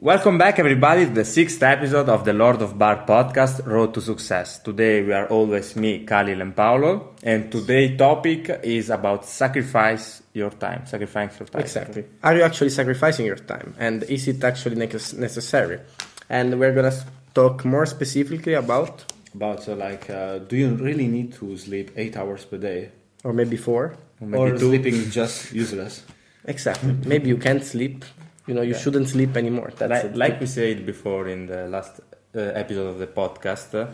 Welcome 0.00 0.38
back, 0.38 0.60
everybody, 0.60 1.06
to 1.06 1.10
the 1.10 1.24
sixth 1.24 1.60
episode 1.60 2.08
of 2.08 2.24
the 2.24 2.32
Lord 2.32 2.62
of 2.62 2.78
Bar 2.78 3.04
podcast, 3.04 3.66
Road 3.66 3.94
to 3.94 4.00
Success. 4.00 4.60
Today 4.60 5.02
we 5.02 5.12
are 5.12 5.26
always 5.26 5.74
me, 5.74 6.06
Khalil, 6.06 6.40
and 6.40 6.54
Paolo, 6.54 7.16
and 7.24 7.50
today's 7.50 7.98
topic 7.98 8.60
is 8.62 8.90
about 8.90 9.24
sacrifice 9.24 10.22
your 10.34 10.50
time, 10.50 10.86
sacrificing 10.86 11.38
your 11.40 11.48
time. 11.48 11.62
Exactly. 11.62 12.04
Are 12.22 12.36
you 12.36 12.42
actually 12.42 12.70
sacrificing 12.70 13.26
your 13.26 13.38
time, 13.38 13.74
and 13.76 14.04
is 14.04 14.28
it 14.28 14.44
actually 14.44 14.76
necessary? 14.76 15.80
And 16.30 16.60
we're 16.60 16.74
gonna 16.74 16.94
talk 17.34 17.64
more 17.64 17.84
specifically 17.84 18.54
about 18.54 19.04
about 19.34 19.68
uh, 19.68 19.74
like, 19.74 20.08
uh, 20.10 20.38
do 20.38 20.56
you 20.56 20.76
really 20.76 21.08
need 21.08 21.32
to 21.40 21.56
sleep 21.56 21.90
eight 21.96 22.16
hours 22.16 22.44
per 22.44 22.58
day, 22.58 22.92
or 23.24 23.32
maybe 23.32 23.56
four, 23.56 23.96
or, 24.20 24.26
maybe 24.28 24.52
or 24.52 24.58
sleeping 24.60 25.10
just 25.10 25.52
useless? 25.52 26.04
Exactly. 26.44 26.94
maybe 27.04 27.28
you 27.28 27.36
can't 27.36 27.64
sleep 27.64 28.04
you 28.48 28.54
know 28.54 28.62
you 28.62 28.72
yeah. 28.72 28.78
shouldn't 28.78 29.08
sleep 29.08 29.36
anymore 29.36 29.70
that's 29.76 30.04
like, 30.04 30.16
like 30.16 30.40
we 30.40 30.46
said 30.46 30.84
before 30.84 31.28
in 31.28 31.46
the 31.46 31.68
last 31.68 32.00
uh, 32.34 32.40
episode 32.62 32.88
of 32.88 32.98
the 32.98 33.06
podcast 33.06 33.74
uh, 33.74 33.86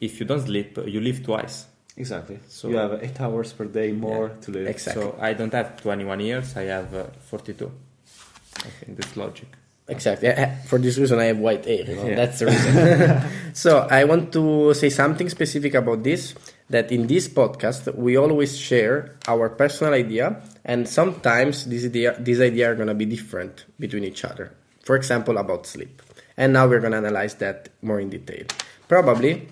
if 0.00 0.20
you 0.20 0.26
don't 0.26 0.42
sleep 0.42 0.78
you 0.86 1.00
live 1.00 1.22
twice 1.24 1.66
exactly 1.96 2.38
so 2.48 2.68
you 2.68 2.76
have 2.76 3.02
eight 3.02 3.20
hours 3.20 3.52
per 3.52 3.64
day 3.64 3.92
more 3.92 4.28
yeah, 4.28 4.40
to 4.40 4.50
live 4.52 4.66
exactly 4.66 5.02
so 5.02 5.18
i 5.20 5.32
don't 5.32 5.52
have 5.52 5.76
21 5.82 6.20
years 6.20 6.56
i 6.56 6.62
have 6.62 6.94
uh, 6.94 7.04
42 7.20 7.70
i 8.56 8.68
think 8.68 8.96
that's 8.96 9.16
logic 9.16 9.48
Exactly. 9.88 10.34
For 10.66 10.78
this 10.78 10.98
reason, 10.98 11.20
I 11.20 11.26
have 11.26 11.38
white 11.38 11.64
hair. 11.64 11.84
You 11.86 11.96
know? 11.96 12.06
yeah. 12.06 12.16
That's 12.16 12.38
the 12.40 12.46
reason. 12.46 13.22
so 13.54 13.86
I 13.88 14.04
want 14.04 14.32
to 14.32 14.74
say 14.74 14.90
something 14.90 15.28
specific 15.28 15.74
about 15.74 16.02
this. 16.02 16.34
That 16.68 16.90
in 16.90 17.06
this 17.06 17.28
podcast, 17.28 17.94
we 17.94 18.16
always 18.16 18.58
share 18.58 19.14
our 19.28 19.48
personal 19.48 19.94
idea, 19.94 20.42
and 20.64 20.88
sometimes 20.88 21.64
this 21.66 21.84
idea, 21.84 22.16
these 22.18 22.40
ideas 22.40 22.70
are 22.70 22.74
gonna 22.74 22.94
be 22.94 23.06
different 23.06 23.66
between 23.78 24.02
each 24.04 24.24
other. 24.24 24.52
For 24.82 24.96
example, 24.96 25.38
about 25.38 25.66
sleep. 25.66 26.02
And 26.36 26.52
now 26.52 26.66
we're 26.66 26.80
gonna 26.80 26.98
analyze 26.98 27.34
that 27.36 27.68
more 27.82 28.00
in 28.00 28.10
detail. 28.10 28.46
Probably, 28.88 29.48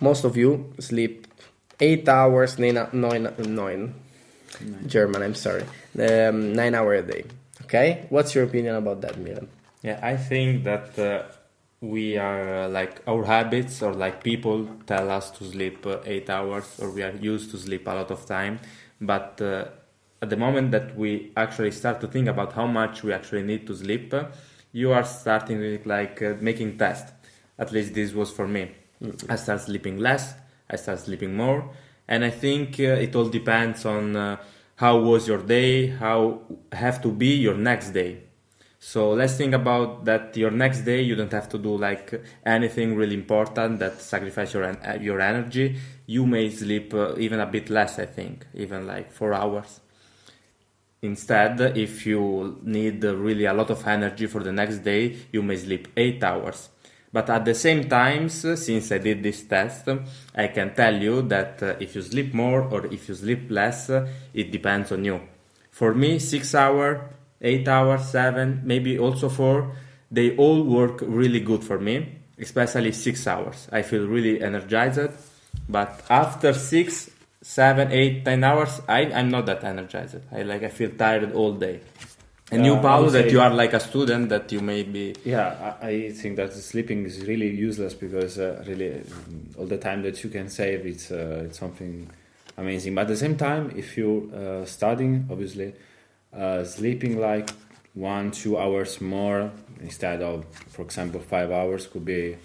most 0.00 0.24
of 0.24 0.36
you 0.36 0.72
sleep 0.80 1.26
eight 1.80 2.08
hours, 2.08 2.58
nine, 2.58 2.78
nine, 2.92 3.32
nine. 3.38 3.94
German. 4.86 5.22
I'm 5.22 5.34
sorry, 5.34 5.64
um, 5.98 6.52
nine 6.54 6.74
hour 6.74 6.94
a 6.94 7.02
day. 7.02 7.24
Okay, 7.62 8.06
what's 8.08 8.34
your 8.34 8.44
opinion 8.44 8.76
about 8.76 9.00
that, 9.02 9.18
Milan? 9.18 9.48
Yeah, 9.82 9.98
I 10.02 10.16
think 10.16 10.64
that 10.64 10.98
uh, 10.98 11.22
we 11.84 12.16
are 12.16 12.64
uh, 12.64 12.68
like 12.68 13.02
our 13.06 13.24
habits 13.24 13.82
or 13.82 13.92
like 13.92 14.24
people 14.24 14.68
tell 14.86 15.10
us 15.10 15.30
to 15.30 15.44
sleep 15.44 15.86
uh, 15.86 15.98
eight 16.06 16.30
hours 16.30 16.78
or 16.80 16.90
we 16.90 17.02
are 17.02 17.14
used 17.16 17.50
to 17.50 17.58
sleep 17.58 17.86
a 17.86 17.90
lot 17.90 18.10
of 18.10 18.24
time, 18.26 18.58
but 19.00 19.40
uh, 19.40 19.66
at 20.22 20.30
the 20.30 20.36
moment 20.36 20.70
that 20.70 20.96
we 20.96 21.32
actually 21.36 21.70
start 21.70 22.00
to 22.00 22.06
think 22.06 22.28
about 22.28 22.52
how 22.54 22.66
much 22.66 23.02
we 23.02 23.12
actually 23.12 23.42
need 23.42 23.66
to 23.66 23.76
sleep, 23.76 24.12
uh, 24.14 24.24
you 24.72 24.92
are 24.92 25.04
starting 25.04 25.58
with 25.60 25.84
like 25.86 26.22
uh, 26.22 26.34
making 26.40 26.78
tests. 26.78 27.12
At 27.58 27.70
least 27.70 27.94
this 27.94 28.12
was 28.12 28.30
for 28.30 28.48
me. 28.48 28.72
Mm-hmm. 29.02 29.30
I 29.30 29.36
start 29.36 29.60
sleeping 29.60 29.98
less, 29.98 30.34
I 30.70 30.76
start 30.76 31.00
sleeping 31.00 31.36
more, 31.36 31.70
and 32.08 32.24
I 32.24 32.30
think 32.30 32.78
it 32.80 33.14
all 33.14 33.28
depends 33.28 33.84
on 33.84 34.38
how 34.76 34.98
was 34.98 35.28
your 35.28 35.38
day, 35.38 35.88
how 35.88 36.40
have 36.72 37.00
to 37.02 37.08
be 37.08 37.36
your 37.36 37.54
next 37.54 37.90
day. 37.90 38.24
So 38.86 39.12
let's 39.12 39.38
think 39.38 39.54
about 39.54 40.04
that 40.04 40.36
your 40.36 40.50
next 40.50 40.82
day 40.82 41.00
you 41.00 41.16
don't 41.16 41.32
have 41.32 41.48
to 41.48 41.58
do 41.58 41.74
like 41.74 42.22
anything 42.44 42.94
really 42.94 43.14
important 43.14 43.78
that 43.78 43.98
sacrifice 44.02 44.52
your 44.52 44.76
your 45.00 45.22
energy. 45.22 45.78
You 46.04 46.26
may 46.26 46.50
sleep 46.50 46.92
uh, 46.92 47.16
even 47.16 47.40
a 47.40 47.46
bit 47.46 47.70
less, 47.70 47.98
I 47.98 48.04
think, 48.04 48.46
even 48.52 48.86
like 48.86 49.10
4 49.10 49.32
hours. 49.32 49.80
Instead, 51.00 51.78
if 51.78 52.04
you 52.04 52.60
need 52.62 53.02
really 53.04 53.46
a 53.46 53.54
lot 53.54 53.70
of 53.70 53.86
energy 53.86 54.26
for 54.26 54.42
the 54.42 54.52
next 54.52 54.80
day, 54.80 55.16
you 55.32 55.42
may 55.42 55.56
sleep 55.56 55.88
8 55.96 56.22
hours. 56.22 56.68
But 57.10 57.30
at 57.30 57.46
the 57.46 57.54
same 57.54 57.88
time, 57.88 58.28
since 58.28 58.92
I 58.92 58.98
did 58.98 59.22
this 59.22 59.44
test, 59.44 59.88
I 60.36 60.48
can 60.48 60.74
tell 60.74 60.94
you 60.94 61.22
that 61.22 61.62
uh, 61.62 61.76
if 61.80 61.96
you 61.96 62.02
sleep 62.02 62.34
more 62.34 62.60
or 62.60 62.84
if 62.92 63.08
you 63.08 63.14
sleep 63.14 63.50
less, 63.50 63.88
it 64.34 64.52
depends 64.52 64.92
on 64.92 65.06
you. 65.06 65.20
For 65.70 65.94
me, 65.94 66.18
six 66.18 66.54
hours, 66.54 67.00
eight 67.44 67.68
hours, 67.68 68.06
seven, 68.08 68.62
maybe 68.64 68.98
also 68.98 69.28
four, 69.28 69.76
they 70.10 70.36
all 70.36 70.62
work 70.64 71.00
really 71.02 71.40
good 71.40 71.62
for 71.62 71.78
me, 71.78 72.18
especially 72.38 72.92
six 72.92 73.26
hours. 73.26 73.68
I 73.70 73.82
feel 73.82 74.06
really 74.06 74.42
energized. 74.42 75.10
But 75.68 76.04
after 76.10 76.52
six, 76.52 77.10
seven, 77.42 77.92
eight, 77.92 78.24
ten 78.24 78.42
hours, 78.42 78.80
I, 78.88 79.02
I'm 79.12 79.30
not 79.30 79.46
that 79.46 79.62
energized. 79.64 80.16
I 80.32 80.42
like 80.42 80.62
I 80.62 80.68
feel 80.68 80.90
tired 80.90 81.32
all 81.32 81.52
day. 81.52 81.80
And 82.50 82.64
you, 82.66 82.76
Paolo, 82.76 83.08
that 83.10 83.30
you 83.30 83.40
are 83.40 83.52
like 83.52 83.72
a 83.72 83.80
student, 83.80 84.28
that 84.28 84.52
you 84.52 84.60
may 84.60 84.82
be. 84.82 85.14
Yeah, 85.24 85.76
I, 85.80 85.88
I 85.88 86.10
think 86.12 86.36
that 86.36 86.52
sleeping 86.52 87.04
is 87.06 87.26
really 87.26 87.48
useless 87.48 87.94
because 87.94 88.38
uh, 88.38 88.62
really 88.66 88.90
mm, 88.90 89.58
all 89.58 89.66
the 89.66 89.78
time 89.78 90.02
that 90.02 90.22
you 90.22 90.30
can 90.30 90.48
save, 90.50 90.84
it's 90.86 91.10
uh, 91.10 91.44
it's 91.46 91.58
something 91.58 92.10
amazing. 92.58 92.94
But 92.94 93.02
at 93.02 93.08
the 93.08 93.16
same 93.16 93.36
time, 93.36 93.72
if 93.74 93.96
you're 93.96 94.22
uh, 94.34 94.66
studying, 94.66 95.26
obviously, 95.30 95.74
uh, 96.36 96.64
sleeping 96.64 97.18
like 97.20 97.50
one 97.94 98.30
two 98.30 98.58
hours 98.58 99.00
more 99.00 99.50
instead 99.80 100.22
of, 100.22 100.44
for 100.68 100.82
example, 100.82 101.20
five 101.20 101.50
hours 101.50 101.86
could 101.86 102.04
be 102.04 102.36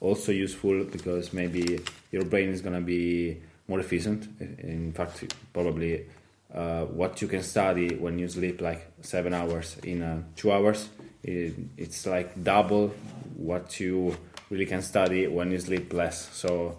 also 0.00 0.32
useful 0.32 0.84
because 0.84 1.32
maybe 1.32 1.80
your 2.10 2.24
brain 2.24 2.50
is 2.50 2.60
gonna 2.60 2.80
be 2.80 3.40
more 3.68 3.80
efficient. 3.80 4.28
In 4.40 4.92
fact, 4.92 5.34
probably 5.52 6.06
uh, 6.54 6.84
what 6.84 7.22
you 7.22 7.28
can 7.28 7.42
study 7.42 7.94
when 7.94 8.18
you 8.18 8.28
sleep 8.28 8.60
like 8.60 8.86
seven 9.00 9.32
hours 9.32 9.76
in 9.84 10.02
uh, 10.02 10.22
two 10.36 10.52
hours. 10.52 10.88
It, 11.22 11.54
it's 11.76 12.06
like 12.06 12.42
double 12.42 12.88
what 13.36 13.80
you 13.80 14.16
really 14.50 14.66
can 14.66 14.82
study 14.82 15.26
when 15.26 15.50
you 15.50 15.58
sleep 15.58 15.92
less. 15.92 16.28
So 16.32 16.78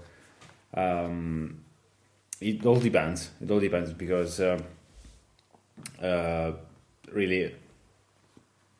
um, 0.73 1.63
it 2.40 2.66
all 2.66 2.79
depends. 2.79 3.31
It 3.41 3.50
all 3.50 3.59
depends 3.59 3.94
because 3.94 4.40
uh, 4.40 4.61
uh 6.01 6.51
really 7.11 7.53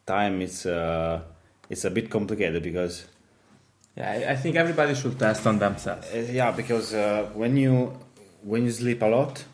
time 0.06 0.42
is 0.42 0.66
uh, 0.66 1.22
it's 1.70 1.86
a 1.86 1.92
bit 1.92 2.10
complicated 2.10 2.62
because. 2.64 3.08
Yeah, 3.96 4.10
I, 4.10 4.32
I 4.32 4.36
think 4.36 4.56
everybody 4.56 4.96
should 4.96 5.20
test 5.20 5.46
on 5.46 5.60
themselves. 5.60 6.08
Uh, 6.12 6.28
yeah, 6.32 6.50
because 6.52 6.94
when 7.36 7.56
you 7.58 7.94
when 8.42 8.64
you 8.64 8.72
sleep 8.72 9.04
a 9.04 9.06
lot 9.06 9.46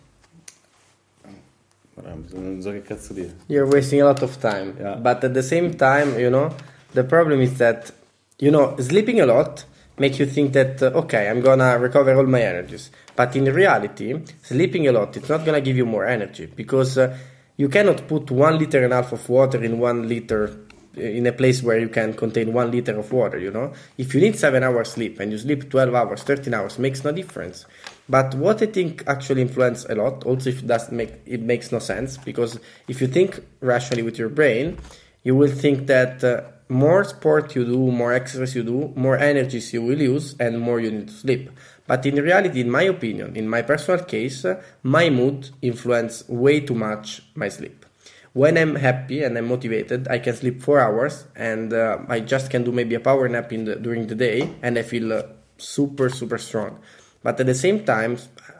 you're 3.48 3.68
wasting 3.68 4.02
a 4.02 4.06
lot 4.06 4.22
of 4.22 4.40
time. 4.40 4.78
Yeah. 4.80 4.96
But 4.96 5.24
at 5.24 5.34
the 5.34 5.44
same 5.44 5.74
time, 5.74 6.20
you 6.20 6.30
know, 6.30 6.56
the 6.94 7.04
problem 7.04 7.42
is 7.42 7.58
that, 7.58 7.92
you 8.40 8.52
know, 8.52 8.76
sleeping 8.78 9.20
a 9.20 9.26
lot 9.26 9.66
make 10.00 10.20
you 10.20 10.26
think 10.26 10.54
that, 10.54 10.82
uh, 10.82 10.88
okay, 11.02 11.30
I'm 11.30 11.42
gonna 11.42 11.78
recover 11.78 12.16
all 12.16 12.26
my 12.26 12.42
energies. 12.42 12.92
But 13.16 13.36
in 13.36 13.46
reality, 13.46 14.20
sleeping 14.42 14.88
a 14.88 14.92
lot, 14.92 15.16
it's 15.18 15.30
not 15.30 15.46
gonna 15.46 15.62
give 15.62 15.78
you 15.78 15.86
more 15.86 16.06
energy 16.06 16.46
because 16.46 16.98
uh, 16.98 17.18
you 17.58 17.70
cannot 17.70 18.08
put 18.08 18.32
one 18.32 18.58
liter 18.58 18.84
and 18.84 18.94
a 18.94 18.98
half 18.98 19.12
of 19.12 19.28
water 19.30 19.64
in 19.64 19.80
one 19.80 20.08
liter 20.08 20.66
in 20.96 21.28
a 21.28 21.32
place 21.32 21.62
where 21.62 21.80
you 21.80 21.90
can 21.90 22.14
contain 22.14 22.52
one 22.54 22.72
liter 22.72 22.98
of 22.98 23.12
water, 23.12 23.38
you 23.38 23.52
know? 23.52 23.74
If 23.98 24.14
you 24.14 24.22
need 24.22 24.38
seven 24.38 24.64
hours 24.64 24.92
sleep 24.92 25.20
and 25.20 25.32
you 25.32 25.38
sleep 25.38 25.70
12 25.70 25.94
hours, 25.94 26.24
13 26.24 26.54
hours, 26.54 26.80
makes 26.80 27.04
no 27.04 27.12
difference. 27.12 27.66
But 28.08 28.36
what 28.36 28.62
I 28.62 28.66
think 28.66 29.04
actually 29.08 29.42
influence 29.42 29.86
a 29.86 29.96
lot, 29.96 30.26
also 30.26 30.50
if 30.50 30.66
doesn't 30.66 30.96
make, 30.96 31.14
it 31.26 31.42
makes 31.42 31.72
no 31.72 31.80
sense, 31.80 32.18
because 32.18 32.60
if 32.88 33.02
you 33.02 33.08
think 33.08 33.40
rationally 33.62 34.04
with 34.04 34.18
your 34.18 34.30
brain, 34.30 34.78
you 35.24 35.36
will 35.36 35.52
think 35.52 35.88
that 35.88 36.24
uh, 36.24 36.42
more 36.70 37.04
sport 37.04 37.56
you 37.56 37.66
do, 37.66 37.92
more 37.92 38.14
exercise 38.14 38.56
you 38.56 38.64
do, 38.64 38.94
more 38.96 39.18
energies 39.18 39.74
you 39.74 39.82
will 39.82 40.00
use, 40.00 40.36
and 40.40 40.60
more 40.60 40.80
you 40.80 40.92
need 40.92 41.08
to 41.10 41.14
sleep. 41.14 41.50
But 41.88 42.06
in 42.06 42.16
reality, 42.16 42.62
in 42.62 42.70
my 42.70 42.84
opinion, 42.84 43.36
in 43.36 43.50
my 43.50 43.64
personal 43.64 44.06
case, 44.06 44.46
my 44.84 45.10
mood 45.10 45.50
influences 45.62 46.30
way 46.30 46.62
too 46.62 46.76
much 46.76 47.22
my 47.36 47.50
sleep 47.50 47.86
when 48.34 48.58
I'm 48.58 48.76
happy 48.76 49.24
and 49.24 49.38
I'm 49.38 49.48
motivated, 49.48 50.08
I 50.08 50.20
can 50.20 50.36
sleep 50.36 50.62
four 50.62 50.80
hours 50.80 51.26
and 51.36 51.74
uh, 51.74 52.00
I 52.08 52.20
just 52.20 52.50
can 52.50 52.64
do 52.64 52.72
maybe 52.72 52.96
a 52.96 53.00
power 53.00 53.28
nap 53.28 53.52
in 53.52 53.66
the, 53.66 53.76
during 53.76 54.08
the 54.08 54.16
day 54.16 54.54
and 54.62 54.78
I 54.78 54.84
feel 54.84 55.12
uh, 55.14 55.24
super, 55.58 56.10
super 56.10 56.38
strong. 56.38 56.80
But 57.24 57.40
at 57.40 57.48
the 57.48 57.56
same 57.56 57.84
time, 57.84 58.18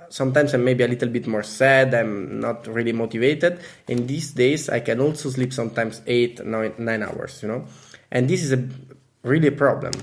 sometimes 0.10 0.54
I'm 0.54 0.64
maybe 0.64 0.84
a 0.84 0.88
little 0.88 1.10
bit 1.10 1.28
more 1.28 1.44
sad, 1.44 1.94
I'm 1.94 2.40
not 2.40 2.68
really 2.68 2.92
motivated. 2.92 3.60
In 3.88 4.08
these 4.08 4.32
days, 4.32 4.70
I 4.70 4.80
can 4.80 5.00
also 5.00 5.30
sleep 5.30 5.54
sometimes 5.54 6.02
eight, 6.08 6.44
nine, 6.44 6.74
nine 6.78 7.04
hours, 7.04 7.42
you 7.42 7.48
know? 7.48 7.66
And 8.12 8.30
this 8.30 8.44
is 8.44 8.52
a 8.52 8.68
really 9.24 9.48
a 9.48 9.52
problem 9.52 9.94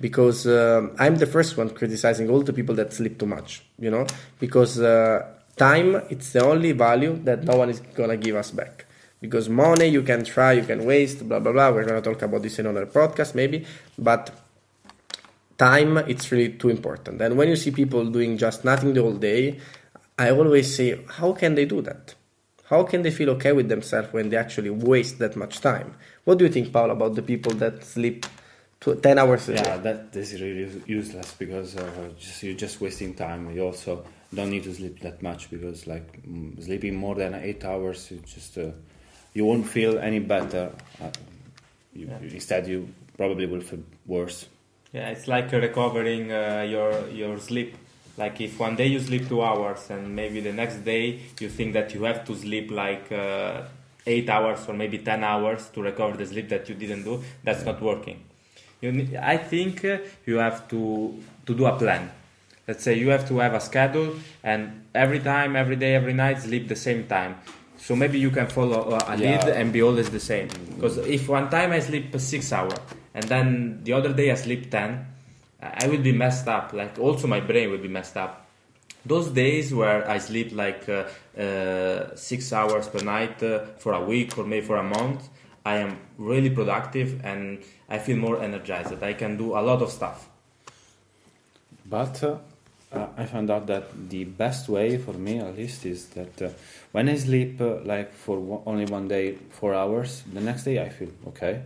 because 0.00 0.46
uh, 0.46 0.88
I'm 0.98 1.16
the 1.16 1.26
first 1.26 1.56
one 1.56 1.70
criticizing 1.70 2.28
all 2.28 2.42
the 2.42 2.52
people 2.52 2.74
that 2.76 2.92
sleep 2.92 3.18
too 3.18 3.26
much, 3.26 3.62
you 3.78 3.90
know? 3.90 4.06
Because 4.38 4.78
uh, 4.80 5.26
time, 5.56 5.96
it's 6.10 6.32
the 6.32 6.44
only 6.44 6.72
value 6.72 7.18
that 7.24 7.44
no 7.44 7.56
one 7.56 7.70
is 7.70 7.80
gonna 7.80 8.16
give 8.16 8.36
us 8.36 8.50
back. 8.50 8.84
Because 9.20 9.48
money 9.48 9.86
you 9.86 10.02
can 10.02 10.24
try 10.24 10.52
you 10.52 10.64
can 10.64 10.84
waste 10.84 11.26
blah 11.26 11.40
blah 11.40 11.52
blah. 11.52 11.70
We're 11.70 11.84
to 11.84 12.02
talk 12.02 12.22
about 12.22 12.42
this 12.42 12.58
in 12.58 12.66
another 12.66 12.86
podcast 12.86 13.34
maybe. 13.34 13.64
But 13.98 14.30
time 15.56 15.96
it's 15.96 16.30
really 16.30 16.50
too 16.50 16.68
important. 16.68 17.22
And 17.22 17.38
when 17.38 17.48
you 17.48 17.56
see 17.56 17.70
people 17.70 18.04
doing 18.04 18.36
just 18.36 18.64
nothing 18.64 18.92
the 18.92 19.00
whole 19.00 19.14
day 19.14 19.58
i 20.18 20.30
always 20.30 20.74
say 20.74 20.98
how 21.18 21.32
can 21.32 21.54
they 21.54 21.64
do 21.64 21.82
that 21.82 22.14
how 22.68 22.82
can 22.82 23.02
they 23.02 23.10
feel 23.10 23.30
okay 23.30 23.52
with 23.52 23.68
themselves 23.68 24.12
when 24.12 24.28
they 24.28 24.36
actually 24.36 24.70
waste 24.70 25.18
that 25.18 25.36
much 25.36 25.60
time? 25.60 25.94
What 26.24 26.38
do 26.38 26.44
you 26.44 26.50
think, 26.50 26.72
Paul, 26.72 26.90
about 26.90 27.14
the 27.14 27.22
people 27.22 27.52
that 27.54 27.84
sleep 27.84 28.26
10 28.80 29.18
hours 29.18 29.48
a 29.48 29.54
yeah, 29.54 29.62
day? 29.62 29.68
Yeah, 29.70 29.76
that 29.78 30.16
is 30.16 30.40
really 30.40 30.82
useless 30.86 31.34
because 31.34 31.76
uh, 31.76 32.10
just, 32.18 32.42
you're 32.42 32.56
just 32.56 32.80
wasting 32.80 33.14
time. 33.14 33.50
You 33.52 33.66
also 33.66 34.04
don't 34.34 34.50
need 34.50 34.64
to 34.64 34.74
sleep 34.74 35.00
that 35.00 35.22
much 35.22 35.48
because, 35.50 35.86
like, 35.86 36.22
mm, 36.26 36.62
sleeping 36.64 36.96
more 36.96 37.14
than 37.14 37.34
eight 37.34 37.64
hours, 37.64 38.10
you 38.10 38.18
just 38.26 38.58
uh, 38.58 38.70
you 39.32 39.44
won't 39.44 39.66
feel 39.66 39.98
any 39.98 40.18
better. 40.18 40.72
Uh, 41.00 41.10
you, 41.94 42.08
yeah. 42.08 42.18
Instead, 42.18 42.66
you 42.66 42.88
probably 43.16 43.46
will 43.46 43.60
feel 43.60 43.82
worse. 44.06 44.48
Yeah, 44.92 45.10
it's 45.10 45.28
like 45.28 45.52
recovering 45.52 46.32
uh, 46.32 46.66
your 46.68 47.08
your 47.10 47.38
sleep 47.38 47.76
like 48.16 48.40
if 48.40 48.58
one 48.58 48.76
day 48.76 48.86
you 48.86 49.00
sleep 49.00 49.28
two 49.28 49.42
hours 49.42 49.90
and 49.90 50.14
maybe 50.14 50.40
the 50.40 50.52
next 50.52 50.76
day 50.84 51.20
you 51.40 51.48
think 51.48 51.74
that 51.74 51.94
you 51.94 52.04
have 52.04 52.24
to 52.24 52.34
sleep 52.34 52.70
like 52.70 53.10
uh, 53.12 53.62
eight 54.06 54.28
hours 54.28 54.60
or 54.68 54.74
maybe 54.74 54.98
10 54.98 55.22
hours 55.24 55.68
to 55.70 55.82
recover 55.82 56.16
the 56.16 56.26
sleep 56.26 56.48
that 56.48 56.68
you 56.68 56.74
didn't 56.74 57.04
do 57.04 57.22
that's 57.42 57.64
not 57.64 57.80
working. 57.80 58.22
You 58.80 59.08
i 59.22 59.36
think 59.36 59.84
uh, 59.84 59.98
you 60.26 60.36
have 60.36 60.68
to 60.68 61.22
to 61.46 61.54
do 61.54 61.66
a 61.66 61.76
plan. 61.76 62.10
Let's 62.68 62.82
say 62.82 62.94
you 62.94 63.08
have 63.10 63.28
to 63.28 63.38
have 63.38 63.54
a 63.54 63.60
schedule 63.60 64.16
and 64.42 64.86
every 64.94 65.20
time 65.20 65.56
every 65.56 65.76
day 65.76 65.94
every 65.94 66.12
night 66.12 66.40
sleep 66.42 66.68
the 66.68 66.76
same 66.76 67.06
time. 67.06 67.36
So 67.78 67.94
maybe 67.94 68.18
you 68.18 68.30
can 68.30 68.46
follow 68.48 68.98
a 69.06 69.16
lead 69.16 69.44
yeah. 69.46 69.58
and 69.58 69.72
be 69.72 69.82
always 69.82 70.10
the 70.10 70.20
same. 70.20 70.48
Because 70.74 70.96
if 70.98 71.28
one 71.28 71.50
time 71.50 71.72
i 71.72 71.80
sleep 71.80 72.18
six 72.18 72.52
hours 72.52 72.78
and 73.14 73.24
then 73.24 73.80
the 73.84 73.92
other 73.92 74.12
day 74.12 74.30
i 74.30 74.34
sleep 74.34 74.70
10 74.70 75.15
I 75.74 75.86
will 75.86 76.02
be 76.02 76.12
messed 76.12 76.48
up. 76.48 76.72
Like 76.72 76.98
also 76.98 77.26
my 77.26 77.40
brain 77.40 77.70
will 77.70 77.78
be 77.78 77.88
messed 77.88 78.16
up. 78.16 78.46
Those 79.04 79.28
days 79.30 79.72
where 79.72 80.08
I 80.08 80.18
sleep 80.18 80.52
like 80.52 80.88
uh, 80.88 81.04
uh, 81.40 82.16
six 82.16 82.52
hours 82.52 82.88
per 82.88 83.00
night 83.00 83.42
uh, 83.42 83.66
for 83.78 83.92
a 83.92 84.04
week 84.04 84.36
or 84.36 84.44
maybe 84.44 84.66
for 84.66 84.76
a 84.76 84.82
month, 84.82 85.28
I 85.64 85.76
am 85.76 85.98
really 86.18 86.50
productive 86.50 87.24
and 87.24 87.62
I 87.88 87.98
feel 87.98 88.16
more 88.16 88.42
energized. 88.42 89.02
I 89.02 89.12
can 89.12 89.36
do 89.36 89.56
a 89.56 89.62
lot 89.62 89.80
of 89.82 89.90
stuff. 89.90 90.28
But 91.88 92.22
uh, 92.24 92.38
uh, 92.92 93.06
I 93.16 93.26
found 93.26 93.50
out 93.50 93.68
that 93.68 94.10
the 94.10 94.24
best 94.24 94.68
way 94.68 94.98
for 94.98 95.12
me, 95.12 95.38
at 95.38 95.56
least, 95.56 95.86
is 95.86 96.06
that 96.10 96.42
uh, 96.42 96.48
when 96.90 97.08
I 97.08 97.16
sleep 97.16 97.60
like 97.60 98.12
for 98.12 98.62
only 98.66 98.86
one 98.86 99.06
day, 99.06 99.38
four 99.50 99.72
hours, 99.72 100.24
the 100.32 100.40
next 100.40 100.64
day 100.64 100.82
I 100.82 100.88
feel 100.88 101.10
okay 101.28 101.62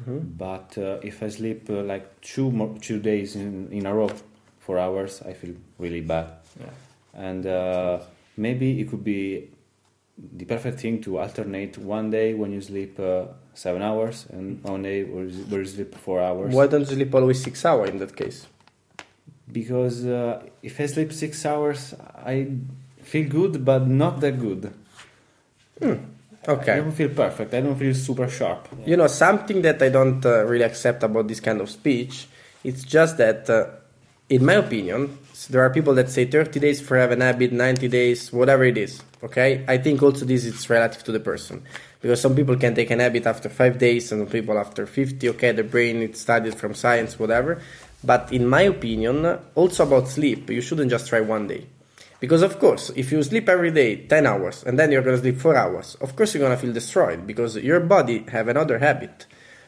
Mm-hmm. 0.00 0.18
But 0.36 0.78
uh, 0.78 0.98
if 1.02 1.22
I 1.22 1.28
sleep 1.28 1.68
uh, 1.70 1.82
like 1.82 2.20
two 2.20 2.50
more, 2.50 2.76
two 2.80 2.98
days 2.98 3.36
in, 3.36 3.68
in 3.70 3.86
a 3.86 3.94
row, 3.94 4.10
four 4.58 4.78
hours, 4.78 5.22
I 5.22 5.32
feel 5.34 5.54
really 5.78 6.00
bad. 6.00 6.28
Yeah. 6.58 6.66
And 7.14 7.46
uh, 7.46 8.00
maybe 8.36 8.80
it 8.80 8.88
could 8.90 9.04
be 9.04 9.50
the 10.18 10.44
perfect 10.44 10.80
thing 10.80 11.00
to 11.02 11.18
alternate 11.18 11.78
one 11.78 12.10
day 12.10 12.34
when 12.34 12.52
you 12.52 12.60
sleep 12.60 12.98
uh, 12.98 13.26
seven 13.54 13.82
hours 13.82 14.26
and 14.30 14.62
one 14.62 14.82
day 14.82 15.04
where 15.04 15.24
you 15.24 15.66
sleep 15.66 15.94
four 15.94 16.20
hours. 16.20 16.54
Why 16.54 16.66
don't 16.66 16.80
you 16.80 16.86
sleep 16.86 17.14
always 17.14 17.42
six 17.42 17.64
hours 17.64 17.90
in 17.90 17.98
that 17.98 18.16
case? 18.16 18.46
Because 19.50 20.06
uh, 20.06 20.42
if 20.62 20.80
I 20.80 20.86
sleep 20.86 21.12
six 21.12 21.44
hours, 21.44 21.94
I 22.16 22.48
feel 23.02 23.28
good, 23.28 23.64
but 23.64 23.86
not 23.86 24.20
that 24.20 24.40
good. 24.40 24.72
Hmm. 25.82 25.94
Okay. 26.46 26.72
I 26.72 26.76
don't 26.76 26.92
feel 26.92 27.10
perfect. 27.10 27.54
I 27.54 27.60
don't 27.60 27.78
feel 27.78 27.94
super 27.94 28.28
sharp. 28.28 28.68
You 28.84 28.96
know, 28.96 29.06
something 29.06 29.62
that 29.62 29.80
I 29.80 29.88
don't 29.88 30.24
uh, 30.26 30.44
really 30.44 30.64
accept 30.64 31.02
about 31.02 31.28
this 31.28 31.40
kind 31.40 31.60
of 31.60 31.70
speech, 31.70 32.26
it's 32.64 32.82
just 32.82 33.16
that, 33.18 33.48
uh, 33.48 33.66
in 34.28 34.44
my 34.44 34.54
opinion, 34.54 35.18
there 35.50 35.62
are 35.62 35.70
people 35.70 35.94
that 35.94 36.10
say 36.10 36.24
30 36.24 36.58
days 36.58 36.80
for 36.80 36.96
have 36.98 37.12
an 37.12 37.20
habit, 37.20 37.52
90 37.52 37.88
days, 37.88 38.32
whatever 38.32 38.64
it 38.64 38.76
is. 38.76 39.02
Okay? 39.22 39.64
I 39.68 39.78
think 39.78 40.02
also 40.02 40.24
this 40.24 40.44
is 40.44 40.68
relative 40.68 41.04
to 41.04 41.12
the 41.12 41.20
person. 41.20 41.62
Because 42.00 42.20
some 42.20 42.34
people 42.34 42.56
can 42.56 42.74
take 42.74 42.90
an 42.90 42.98
habit 42.98 43.26
after 43.26 43.48
five 43.48 43.78
days, 43.78 44.10
and 44.10 44.22
some 44.22 44.32
people 44.32 44.58
after 44.58 44.86
50. 44.86 45.28
Okay, 45.30 45.52
the 45.52 45.62
brain 45.62 46.02
it's 46.02 46.20
studied 46.20 46.56
from 46.56 46.74
science, 46.74 47.16
whatever. 47.16 47.62
But 48.02 48.32
in 48.32 48.48
my 48.48 48.62
opinion, 48.62 49.38
also 49.54 49.86
about 49.86 50.08
sleep, 50.08 50.50
you 50.50 50.60
shouldn't 50.60 50.90
just 50.90 51.06
try 51.06 51.20
one 51.20 51.46
day. 51.46 51.66
Because 52.22 52.42
of 52.42 52.60
course, 52.60 52.92
if 52.94 53.10
you 53.10 53.20
sleep 53.24 53.48
every 53.48 53.72
day 53.72 54.06
10 54.06 54.26
hours 54.28 54.62
and 54.62 54.78
then 54.78 54.92
you're 54.92 55.02
going 55.02 55.16
to 55.16 55.22
sleep 55.22 55.40
4 55.40 55.56
hours, 55.56 55.96
of 56.00 56.14
course 56.14 56.32
you're 56.32 56.46
going 56.46 56.56
to 56.56 56.62
feel 56.62 56.72
destroyed 56.72 57.26
because 57.26 57.56
your 57.56 57.80
body 57.80 58.24
have 58.30 58.46
another 58.46 58.78
habit. 58.78 59.26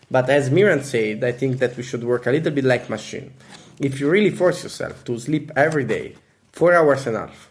But 0.08 0.30
as 0.30 0.52
Miran 0.52 0.84
said, 0.84 1.24
I 1.24 1.32
think 1.32 1.58
that 1.58 1.76
we 1.76 1.82
should 1.82 2.04
work 2.04 2.26
a 2.26 2.30
little 2.30 2.52
bit 2.52 2.62
like 2.62 2.88
machine. 2.88 3.32
If 3.80 3.98
you 3.98 4.08
really 4.08 4.30
force 4.30 4.62
yourself 4.62 5.02
to 5.06 5.18
sleep 5.18 5.50
every 5.56 5.82
day, 5.82 6.14
4 6.52 6.74
hours 6.74 7.08
and 7.08 7.16
a 7.16 7.26
half, 7.26 7.50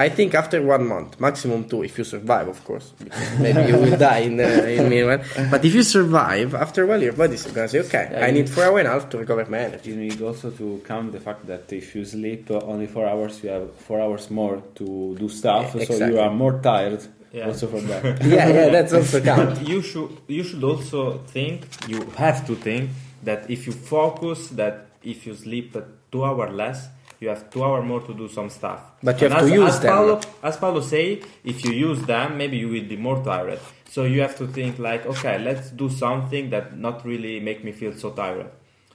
I 0.00 0.08
think 0.08 0.32
after 0.34 0.62
one 0.62 0.86
month, 0.86 1.18
maximum 1.18 1.68
two, 1.68 1.82
if 1.82 1.98
you 1.98 2.04
survive, 2.04 2.46
of 2.46 2.62
course. 2.64 2.92
Maybe 3.40 3.62
you 3.62 3.76
will 3.76 3.96
die 3.98 4.18
in, 4.18 4.38
uh, 4.38 4.44
in 4.44 4.88
meanwhile. 4.88 5.24
But 5.50 5.64
if 5.64 5.74
you 5.74 5.82
survive, 5.82 6.54
after 6.54 6.84
a 6.84 6.86
while, 6.86 7.02
your 7.02 7.14
body's 7.14 7.42
going 7.42 7.68
to 7.68 7.68
say, 7.68 7.80
okay, 7.80 8.08
yeah, 8.12 8.24
I 8.24 8.30
need 8.30 8.48
four 8.48 8.62
hours 8.62 8.78
and 8.78 8.88
a 8.88 8.92
half 8.92 9.08
to 9.10 9.18
recover 9.18 9.44
my 9.46 9.58
energy. 9.58 9.90
You 9.90 9.96
need 9.96 10.22
also 10.22 10.52
to 10.52 10.80
count 10.86 11.10
the 11.10 11.18
fact 11.18 11.48
that 11.48 11.72
if 11.72 11.96
you 11.96 12.04
sleep 12.04 12.48
only 12.48 12.86
four 12.86 13.08
hours, 13.08 13.42
you 13.42 13.50
have 13.50 13.74
four 13.74 14.00
hours 14.00 14.30
more 14.30 14.62
to 14.76 15.16
do 15.18 15.28
stuff, 15.28 15.74
yeah, 15.74 15.82
exactly. 15.82 15.98
so 15.98 16.06
you 16.06 16.20
are 16.20 16.30
more 16.30 16.60
tired. 16.60 17.02
Yeah. 17.32 17.48
Also 17.48 17.66
for 17.66 17.80
that. 17.80 18.24
yeah, 18.24 18.48
yeah, 18.48 18.68
that's 18.70 18.92
also 18.92 19.20
count. 19.20 19.66
You 19.68 19.82
should 19.82 20.16
you 20.28 20.42
should 20.42 20.64
also 20.64 21.18
think 21.26 21.66
you 21.86 22.00
have 22.16 22.46
to 22.46 22.54
think 22.54 22.90
that 23.24 23.50
if 23.50 23.66
you 23.66 23.72
focus 23.72 24.48
that 24.60 24.86
if 25.02 25.26
you 25.26 25.34
sleep 25.34 25.76
two 26.10 26.24
hours 26.24 26.52
less, 26.54 26.88
you 27.20 27.28
have 27.28 27.50
two 27.50 27.64
hours 27.64 27.84
more 27.84 28.00
to 28.00 28.14
do 28.14 28.28
some 28.28 28.50
stuff. 28.50 28.80
But 29.02 29.20
you 29.20 29.26
and 29.26 29.34
have 29.34 29.44
as, 29.44 29.50
to 29.50 29.54
use 29.54 29.74
as 29.74 29.80
them. 29.80 29.92
Paolo, 29.92 30.20
as 30.42 30.56
Paolo 30.56 30.80
say, 30.80 31.22
if 31.44 31.64
you 31.64 31.72
use 31.72 32.02
them, 32.02 32.36
maybe 32.36 32.56
you 32.56 32.68
will 32.68 32.84
be 32.84 32.96
more 32.96 33.22
tired. 33.24 33.60
So 33.88 34.04
you 34.04 34.20
have 34.20 34.36
to 34.38 34.46
think 34.46 34.78
like, 34.78 35.06
okay, 35.06 35.38
let's 35.38 35.70
do 35.70 35.88
something 35.88 36.50
that 36.50 36.78
not 36.78 37.04
really 37.04 37.40
make 37.40 37.64
me 37.64 37.72
feel 37.72 37.94
so 37.94 38.10
tired. 38.10 38.50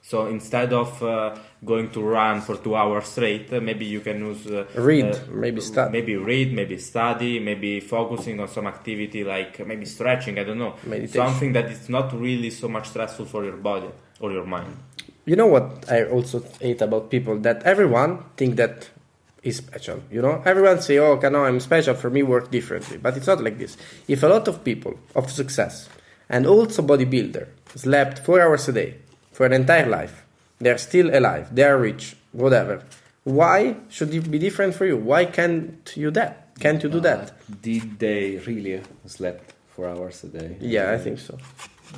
So 0.05 0.27
instead 0.27 0.73
of 0.73 1.01
uh, 1.01 1.33
going 1.63 1.89
to 1.91 2.01
run 2.01 2.41
for 2.41 2.57
two 2.57 2.75
hours 2.75 3.05
straight, 3.05 3.51
uh, 3.53 3.61
maybe 3.61 3.85
you 3.85 4.01
can 4.01 4.19
use 4.19 4.45
uh, 4.47 4.65
read, 4.75 5.05
uh, 5.05 5.19
maybe 5.31 5.61
study, 5.61 5.91
maybe 5.93 6.17
read, 6.17 6.53
maybe 6.53 6.77
study, 6.77 7.39
maybe 7.39 7.79
focusing 7.79 8.37
on 8.41 8.49
some 8.49 8.67
activity 8.67 9.23
like 9.23 9.65
maybe 9.65 9.85
stretching. 9.85 10.37
I 10.37 10.43
don't 10.43 10.59
know, 10.59 10.75
Meditation. 10.83 11.13
something 11.13 11.53
that 11.53 11.71
is 11.71 11.87
not 11.87 12.13
really 12.19 12.49
so 12.49 12.67
much 12.67 12.89
stressful 12.89 13.27
for 13.27 13.45
your 13.45 13.55
body 13.55 13.87
or 14.19 14.33
your 14.33 14.45
mind 14.45 14.75
you 15.25 15.35
know 15.35 15.47
what 15.47 15.85
I 15.89 16.05
also 16.05 16.43
hate 16.59 16.81
about 16.81 17.09
people 17.09 17.39
that 17.39 17.63
everyone 17.63 18.23
think 18.35 18.57
that 18.57 18.89
is 19.41 19.57
special. 19.57 20.01
You 20.11 20.21
know, 20.21 20.41
everyone 20.45 20.81
say, 20.81 20.97
"Oh, 20.97 21.19
no, 21.19 21.45
I'm 21.45 21.59
special. 21.59 21.95
For 21.95 22.09
me, 22.09 22.23
work 22.23 22.51
differently." 22.51 22.97
But 22.97 23.17
it's 23.17 23.27
not 23.27 23.43
like 23.43 23.57
this. 23.57 23.77
If 24.07 24.23
a 24.23 24.27
lot 24.27 24.47
of 24.47 24.63
people 24.63 24.99
of 25.15 25.31
success 25.31 25.89
and 26.29 26.45
also 26.45 26.81
bodybuilder 26.81 27.47
slept 27.75 28.19
four 28.19 28.41
hours 28.41 28.67
a 28.67 28.73
day 28.73 28.95
for 29.31 29.45
an 29.45 29.53
entire 29.53 29.87
life, 29.87 30.25
they're 30.59 30.77
still 30.77 31.15
alive. 31.15 31.53
They 31.53 31.63
are 31.63 31.77
rich. 31.77 32.15
Whatever. 32.31 32.83
Why 33.23 33.75
should 33.89 34.13
it 34.13 34.30
be 34.30 34.39
different 34.39 34.75
for 34.75 34.85
you? 34.85 34.97
Why 34.97 35.25
can't 35.25 35.92
you 35.95 36.11
that? 36.11 36.56
Can't 36.59 36.81
you 36.83 36.89
do 36.89 36.97
uh, 36.99 37.01
that? 37.01 37.61
Did 37.61 37.99
they 37.99 38.37
really 38.45 38.81
slept 39.06 39.53
four 39.75 39.89
hours 39.89 40.23
a 40.23 40.27
day? 40.27 40.57
Yeah, 40.59 40.92
I 40.92 40.97
think 40.97 41.19
so. 41.19 41.37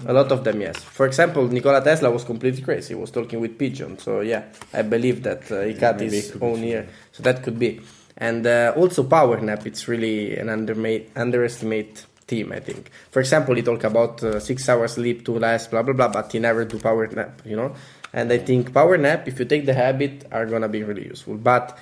A 0.06 0.14
lot 0.14 0.32
of 0.32 0.44
them, 0.44 0.62
yes. 0.62 0.78
For 0.78 1.06
example, 1.06 1.48
Nikola 1.48 1.82
Tesla 1.82 2.12
was 2.12 2.24
completely 2.24 2.62
crazy. 2.62 2.94
He 2.94 3.00
was 3.00 3.12
talking 3.12 3.40
with 3.40 3.58
pigeons. 3.58 4.04
So 4.04 4.22
yeah, 4.22 4.44
I 4.74 4.82
believe 4.82 5.24
that 5.24 5.50
uh, 5.52 5.62
he 5.62 5.74
cut 5.74 6.00
his 6.00 6.36
own 6.42 6.64
ear. 6.64 6.88
So 7.12 7.24
that 7.24 7.44
could 7.44 7.58
be. 7.58 7.82
And 8.18 8.46
uh, 8.46 8.74
also 8.76 9.04
power 9.04 9.40
nap. 9.40 9.66
It's 9.66 9.88
really 9.88 10.36
an 10.38 10.48
undermate, 10.48 11.10
underestimate 11.16 12.06
team. 12.28 12.52
I 12.52 12.60
think. 12.60 12.92
For 13.12 13.20
example, 13.20 13.56
he 13.56 13.62
talk 13.62 13.84
about 13.84 14.22
uh, 14.24 14.40
six 14.40 14.68
hours 14.68 14.94
sleep 14.94 15.26
to 15.26 15.40
last, 15.40 15.72
blah 15.72 15.82
blah 15.82 15.94
blah, 15.94 16.10
but 16.10 16.32
he 16.32 16.40
never 16.40 16.66
do 16.66 16.80
power 16.80 17.08
nap. 17.08 17.42
You 17.46 17.56
know. 17.56 17.76
And 18.12 18.32
I 18.32 18.38
think 18.38 18.74
power 18.74 18.98
nap, 18.98 19.28
if 19.28 19.40
you 19.40 19.46
take 19.46 19.66
the 19.66 19.74
habit, 19.74 20.26
are 20.32 20.46
gonna 20.46 20.70
be 20.70 20.84
really 20.84 21.08
useful. 21.08 21.36
But 21.36 21.78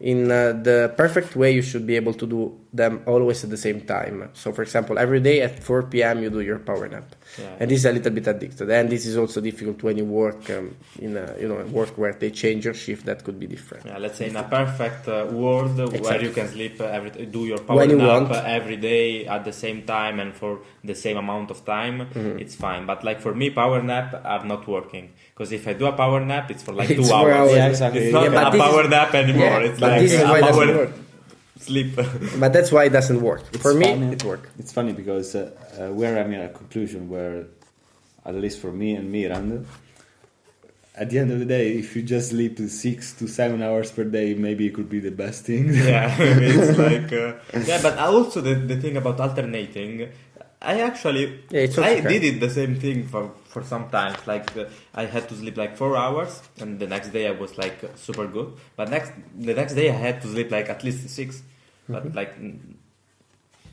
in 0.00 0.30
uh, 0.30 0.52
the 0.52 0.92
perfect 0.96 1.36
way, 1.36 1.52
you 1.52 1.62
should 1.62 1.86
be 1.86 1.96
able 1.96 2.14
to 2.14 2.26
do 2.26 2.58
them 2.72 3.02
always 3.06 3.44
at 3.44 3.50
the 3.50 3.56
same 3.56 3.82
time. 3.82 4.30
So, 4.32 4.52
for 4.52 4.62
example, 4.62 4.98
every 4.98 5.20
day 5.20 5.42
at 5.42 5.62
4 5.62 5.84
p.m. 5.84 6.22
you 6.22 6.30
do 6.30 6.40
your 6.40 6.58
power 6.58 6.88
nap, 6.88 7.14
yeah. 7.38 7.56
and 7.60 7.70
this 7.70 7.80
is 7.80 7.84
a 7.84 7.92
little 7.92 8.12
bit 8.12 8.26
addicted. 8.26 8.70
And 8.70 8.88
this 8.88 9.04
is 9.04 9.18
also 9.18 9.40
difficult 9.42 9.82
when 9.82 9.98
you 9.98 10.06
work 10.06 10.48
um, 10.50 10.74
in 10.98 11.16
a 11.16 11.36
you 11.38 11.48
know 11.48 11.62
work 11.66 11.98
where 11.98 12.14
they 12.14 12.30
change 12.30 12.64
your 12.64 12.74
shift. 12.74 13.04
That 13.04 13.24
could 13.24 13.38
be 13.38 13.46
different. 13.46 13.84
Yeah, 13.84 13.98
let's 13.98 14.16
say 14.16 14.28
in 14.28 14.36
a 14.36 14.44
perfect 14.44 15.06
uh, 15.06 15.26
world 15.30 15.78
exactly. 15.78 16.00
where 16.00 16.22
you 16.22 16.30
can 16.30 16.48
sleep 16.48 16.80
every 16.80 17.10
do 17.26 17.44
your 17.44 17.58
power 17.58 17.84
you 17.84 17.96
nap 17.96 18.30
want. 18.30 18.46
every 18.46 18.76
day 18.76 19.26
at 19.26 19.44
the 19.44 19.52
same 19.52 19.82
time 19.82 20.18
and 20.18 20.34
for 20.34 20.60
the 20.82 20.94
same 20.94 21.18
amount 21.18 21.50
of 21.50 21.64
time, 21.66 22.06
mm-hmm. 22.06 22.38
it's 22.38 22.54
fine. 22.54 22.86
But 22.86 23.04
like 23.04 23.20
for 23.20 23.34
me, 23.34 23.50
power 23.50 23.82
nap 23.82 24.22
are 24.24 24.44
not 24.46 24.66
working 24.66 25.12
because 25.34 25.52
if 25.52 25.68
I 25.68 25.74
do 25.74 25.86
a 25.86 25.92
power 25.92 26.24
nap, 26.24 26.50
it's 26.50 26.62
for 26.62 26.72
like 26.72 26.88
it's 26.94 27.06
two 27.06 27.14
hours. 27.14 27.34
hours. 27.34 27.52
Yeah, 27.52 27.68
exactly. 27.68 28.04
It's 28.04 28.14
not 28.14 28.32
yeah, 28.32 28.48
a 28.48 28.56
power 28.56 28.84
is, 28.84 28.88
nap 28.88 29.14
anymore. 29.14 29.62
It's 29.62 29.78
like 29.78 30.08
a 30.08 30.40
power 30.40 31.01
sleep. 31.62 31.96
but 32.38 32.52
that's 32.52 32.70
why 32.72 32.84
it 32.84 32.90
doesn't 32.90 33.20
work. 33.20 33.42
It's 33.52 33.62
for 33.62 33.74
me, 33.74 33.86
funny. 33.86 34.12
it 34.12 34.24
works. 34.24 34.48
It's 34.58 34.72
funny 34.72 34.92
because 34.92 35.34
uh, 35.34 35.50
uh, 35.78 35.92
we're 35.92 36.14
having 36.14 36.34
a 36.34 36.48
conclusion 36.48 37.08
where, 37.08 37.46
at 38.24 38.34
least 38.34 38.60
for 38.60 38.72
me 38.72 38.94
and 38.94 39.10
Miran, 39.10 39.66
at 40.94 41.08
the 41.08 41.18
end 41.18 41.32
of 41.32 41.38
the 41.38 41.46
day, 41.46 41.72
if 41.72 41.96
you 41.96 42.02
just 42.02 42.30
sleep 42.30 42.58
six 42.68 43.14
to 43.14 43.26
seven 43.26 43.62
hours 43.62 43.90
per 43.90 44.04
day, 44.04 44.34
maybe 44.34 44.66
it 44.66 44.74
could 44.74 44.90
be 44.90 45.00
the 45.00 45.10
best 45.10 45.44
thing. 45.46 45.72
yeah, 45.72 46.14
it's 46.20 46.78
like 46.86 47.12
uh, 47.12 47.34
yeah, 47.66 47.80
but 47.80 47.96
also 47.98 48.40
the 48.40 48.54
the 48.54 48.76
thing 48.76 48.96
about 48.96 49.18
alternating. 49.18 50.10
I 50.62 50.80
actually 50.80 51.40
yeah, 51.50 51.66
I 51.78 51.98
okay. 51.98 52.00
did 52.02 52.24
it 52.24 52.40
the 52.40 52.50
same 52.50 52.78
thing 52.78 53.06
for 53.06 53.30
for 53.46 53.62
some 53.62 53.90
times. 53.90 54.18
Like 54.26 54.56
uh, 54.56 54.66
I 54.94 55.04
had 55.06 55.28
to 55.28 55.34
sleep 55.34 55.56
like 55.56 55.76
four 55.76 55.96
hours, 55.96 56.40
and 56.60 56.78
the 56.78 56.86
next 56.86 57.08
day 57.08 57.26
I 57.26 57.32
was 57.32 57.58
like 57.58 57.78
super 57.96 58.26
good. 58.26 58.54
But 58.76 58.90
next 58.90 59.12
the 59.36 59.54
next 59.54 59.74
day 59.74 59.90
I 59.90 59.94
had 59.94 60.22
to 60.22 60.28
sleep 60.28 60.50
like 60.50 60.68
at 60.68 60.84
least 60.84 61.08
6 61.08 61.36
mm-hmm. 61.36 61.92
but 61.92 62.14
like 62.14 62.34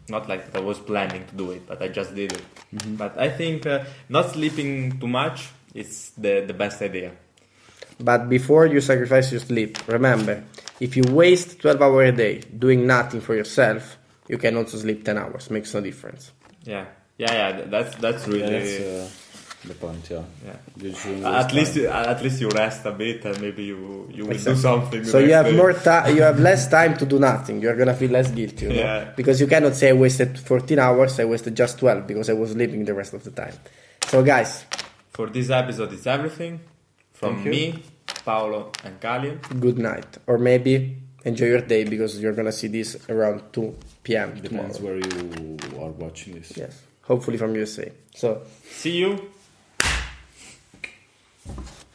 not 0.09 0.27
like 0.27 0.55
I 0.55 0.59
was 0.59 0.79
planning 0.79 1.25
to 1.27 1.35
do 1.35 1.51
it, 1.51 1.67
but 1.67 1.81
I 1.81 1.87
just 1.87 2.15
did 2.15 2.33
it. 2.33 2.41
Mm-hmm. 2.73 2.95
But 2.95 3.17
I 3.17 3.29
think 3.29 3.65
uh, 3.65 3.85
not 4.09 4.31
sleeping 4.31 4.99
too 4.99 5.07
much 5.07 5.49
is 5.73 6.11
the, 6.17 6.43
the 6.45 6.53
best 6.53 6.81
idea. 6.81 7.11
But 7.99 8.29
before 8.29 8.65
you 8.65 8.81
sacrifice 8.81 9.31
your 9.31 9.41
sleep, 9.41 9.77
remember, 9.87 10.43
if 10.79 10.95
you 10.97 11.03
waste 11.09 11.59
12 11.59 11.81
hours 11.81 12.09
a 12.09 12.11
day 12.13 12.39
doing 12.39 12.87
nothing 12.87 13.21
for 13.21 13.35
yourself, 13.35 13.97
you 14.27 14.37
can 14.37 14.55
also 14.55 14.77
sleep 14.77 15.03
10 15.03 15.17
hours. 15.17 15.49
Makes 15.49 15.73
no 15.73 15.81
difference. 15.81 16.31
Yeah, 16.63 16.85
yeah, 17.17 17.33
yeah. 17.33 17.65
That's 17.65 17.95
that's 17.95 18.27
really 18.27 18.41
yeah, 18.41 18.59
that's, 18.59 18.79
uh, 18.79 19.09
the 19.65 19.73
point. 19.73 20.09
Yeah, 20.09 20.23
yeah. 20.45 21.27
Uh, 21.27 21.41
at 21.41 21.53
least 21.53 21.77
at 21.77 22.23
least 22.23 22.41
you 22.41 22.49
rest 22.49 22.85
a 22.85 22.91
bit 22.91 23.25
and 23.25 23.41
maybe 23.41 23.63
you 23.63 24.09
you 24.11 24.25
will 24.25 24.31
exactly. 24.31 24.55
do 24.55 24.61
something. 24.61 25.03
So 25.05 25.19
you 25.19 25.33
have 25.33 25.47
day. 25.47 25.55
more 25.55 25.73
time. 25.73 26.15
You 26.15 26.23
have 26.23 26.39
less 26.39 26.69
time 26.69 26.97
to 26.97 27.05
do 27.05 27.19
nothing. 27.19 27.61
You're 27.61 27.75
gonna 27.75 27.93
feel 27.93 28.11
less 28.11 28.31
guilty. 28.31 28.65
You 28.65 28.73
know? 28.73 28.79
Yeah. 28.79 29.13
Because 29.15 29.41
you 29.41 29.47
cannot 29.47 29.75
say 29.75 29.89
I 29.89 29.93
wasted 29.93 30.39
14 30.39 30.79
hours. 30.79 31.19
I 31.19 31.25
wasted 31.25 31.55
just 31.55 31.79
12 31.79 32.07
because 32.07 32.29
I 32.29 32.33
was 32.33 32.51
sleeping 32.51 32.85
the 32.85 32.93
rest 32.93 33.13
of 33.13 33.23
the 33.23 33.31
time. 33.31 33.53
So 34.07 34.23
guys, 34.23 34.65
for 35.11 35.27
this 35.27 35.49
episode, 35.49 35.93
it's 35.93 36.07
everything. 36.07 36.61
From 37.11 37.43
me, 37.43 37.83
Paolo, 38.23 38.71
and 38.85 38.97
Kalian. 39.01 39.41
Good 39.59 39.77
night. 39.77 40.17
Or 40.25 40.37
maybe 40.37 40.95
enjoy 41.25 41.45
your 41.47 41.61
day 41.61 41.83
because 41.83 42.19
you're 42.19 42.33
gonna 42.33 42.51
see 42.51 42.67
this 42.67 42.97
around 43.09 43.41
2 43.53 43.75
p.m. 44.03 44.39
Depends 44.41 44.77
tomorrow. 44.77 44.99
where 44.99 45.07
you 45.07 45.57
are 45.79 45.91
watching 45.91 46.33
this. 46.35 46.55
Yes, 46.57 46.81
hopefully 47.03 47.37
from 47.37 47.55
USA. 47.55 47.91
So 48.15 48.41
see 48.63 48.97
you. 48.97 49.29